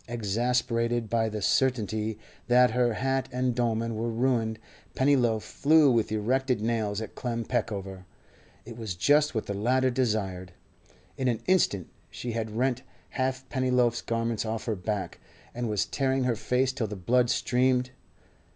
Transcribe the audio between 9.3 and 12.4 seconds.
what the latter desired. In an instant she